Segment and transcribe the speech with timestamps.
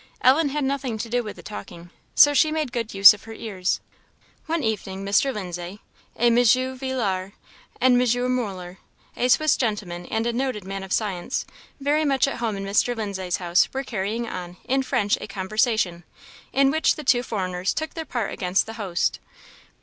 [0.21, 3.33] Ellen had nothing to do with the talking, so she made good use of her
[3.33, 3.81] ears.
[4.47, 5.31] One evening Mr.
[5.31, 5.79] Lindsay,
[6.15, 6.35] a M.
[6.37, 7.33] Villars,
[7.79, 8.35] and M.
[8.35, 8.79] Muller,
[9.15, 11.45] a Swiss gentleman and a noted man of science,
[11.79, 12.95] very much at home in Mr.
[12.95, 16.03] Lindsay's house, were carrying on, in French, a conversation,
[16.51, 19.19] in which the two foreigners took part against their host.